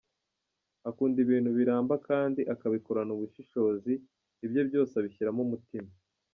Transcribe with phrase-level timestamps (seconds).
[0.89, 3.93] Akunda ibintu biramba kandi akabikorana ubushishozi,
[4.45, 5.89] ibye byose abishyiraho umutima.